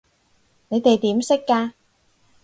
[0.69, 1.73] 你哋點識㗎？